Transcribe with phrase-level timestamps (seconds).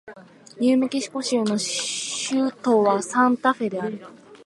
[0.59, 4.03] ニューメキシコ州の州都はサンタフェである